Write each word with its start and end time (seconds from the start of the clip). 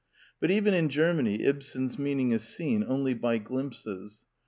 But 0.39 0.49
even 0.49 0.73
in 0.73 0.89
Germany 0.89 1.43
Ibsen's 1.43 1.99
meaning 1.99 2.31
is 2.31 2.41
seen 2.41 2.83
only 2.83 3.13
by 3.13 3.37
glimpses. 3.37 4.23